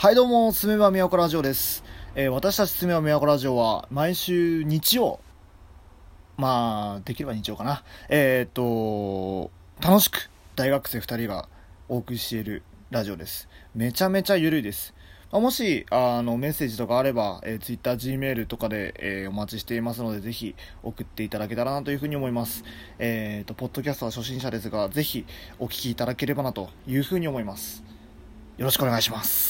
[0.00, 1.84] はいどうも、すめばみやこラジオです。
[2.14, 5.20] えー私たちすめばみやこラジオは毎週日曜、
[6.38, 7.84] まあ、できれば日曜かな。
[8.08, 9.50] えーっと、
[9.86, 11.50] 楽しく大学生2人が
[11.90, 13.46] お送りしているラジオです。
[13.74, 14.94] めちゃめちゃゆるいです。
[15.30, 22.64] まもし、あの、メッセージとかあれば、えー、Twitter、Gmail とかで、えーお待ちしていますので、ぜひ送っていただけたらなというふうに思います。
[22.98, 25.26] えーっと、ポッドキャストは初心者ですが、ぜひ
[25.58, 27.84] お聞きいただければなというふうに思います。
[28.56, 29.49] よろしくお願いします。